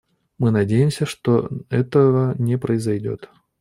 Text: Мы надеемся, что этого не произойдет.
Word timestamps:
Мы 0.39 0.49
надеемся, 0.49 1.05
что 1.05 1.47
этого 1.69 2.33
не 2.41 2.57
произойдет. 2.57 3.29